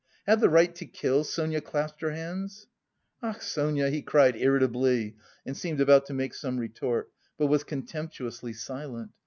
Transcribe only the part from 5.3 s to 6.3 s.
and seemed about to